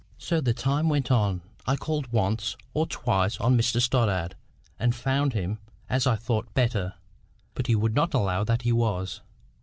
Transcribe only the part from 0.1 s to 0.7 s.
So the